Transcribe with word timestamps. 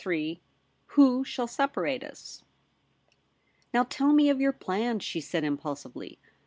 * 0.01 0.01
WHO 0.01 1.23
SHALL 1.23 1.45
SEPARATE 1.45 2.03
US?' 2.03 2.41
O 3.71 3.77
W 3.81 3.87
tell 3.87 4.13
me 4.13 4.31
of 4.31 4.41
your 4.41 4.51
plans,' 4.51 5.03
she 5.03 5.21
said 5.21 5.43
impulsively. 5.43 6.17